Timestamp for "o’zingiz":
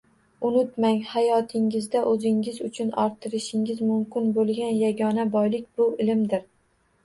2.13-2.57